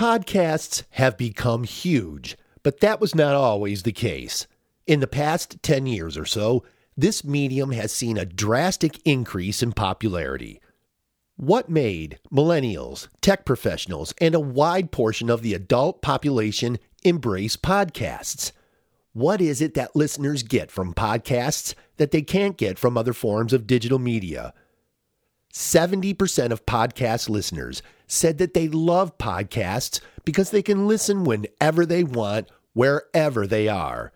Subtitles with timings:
[0.00, 4.46] Podcasts have become huge, but that was not always the case.
[4.86, 6.64] In the past 10 years or so,
[6.96, 10.58] this medium has seen a drastic increase in popularity.
[11.36, 18.52] What made millennials, tech professionals, and a wide portion of the adult population embrace podcasts?
[19.12, 23.52] What is it that listeners get from podcasts that they can't get from other forms
[23.52, 24.54] of digital media?
[25.52, 32.02] 70% of podcast listeners said that they love podcasts because they can listen whenever they
[32.02, 34.12] want, wherever they are.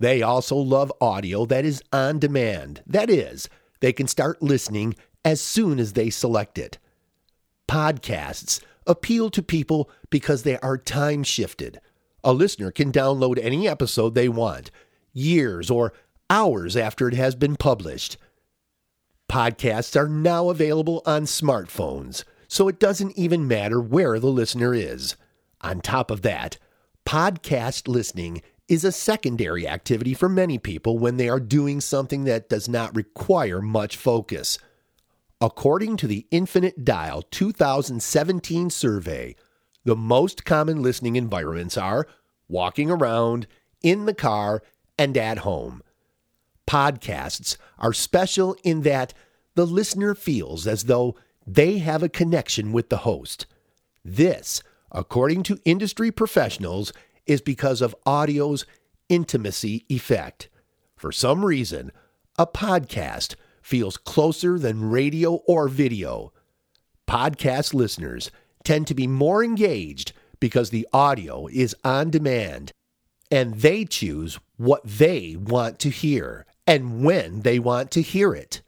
[0.00, 2.82] They also love audio that is on demand.
[2.86, 3.48] That is,
[3.80, 6.78] they can start listening as soon as they select it.
[7.68, 11.80] Podcasts appeal to people because they are time shifted.
[12.24, 14.72] A listener can download any episode they want,
[15.12, 15.92] years or
[16.28, 18.16] hours after it has been published.
[19.30, 22.24] Podcasts are now available on smartphones,
[22.56, 25.14] so it doesn't even matter where the listener is.
[25.60, 26.56] On top of that,
[27.04, 32.48] podcast listening is a secondary activity for many people when they are doing something that
[32.48, 34.58] does not require much focus.
[35.38, 39.36] According to the Infinite Dial 2017 survey,
[39.84, 42.06] the most common listening environments are
[42.48, 43.46] walking around,
[43.82, 44.62] in the car,
[44.98, 45.82] and at home.
[46.66, 49.12] Podcasts are special in that
[49.56, 53.46] the listener feels as though they have a connection with the host.
[54.04, 56.92] This, according to industry professionals,
[57.26, 58.66] is because of audio's
[59.08, 60.48] intimacy effect.
[60.96, 61.92] For some reason,
[62.38, 66.32] a podcast feels closer than radio or video.
[67.08, 68.30] Podcast listeners
[68.64, 72.72] tend to be more engaged because the audio is on demand
[73.30, 78.62] and they choose what they want to hear and when they want to hear it.